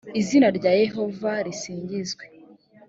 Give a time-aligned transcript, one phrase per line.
[0.21, 2.25] izina rya yehova risingizwe.